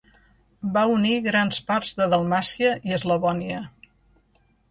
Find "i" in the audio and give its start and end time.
2.89-2.97